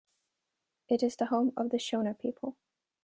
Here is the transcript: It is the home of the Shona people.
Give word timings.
It 0.89 1.03
is 1.03 1.15
the 1.17 1.27
home 1.27 1.53
of 1.55 1.69
the 1.69 1.77
Shona 1.77 2.17
people. 2.17 2.57